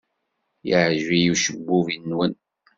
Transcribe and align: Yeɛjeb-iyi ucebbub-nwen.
Yeɛjeb-iyi 0.67 1.29
ucebbub-nwen. 1.33 2.33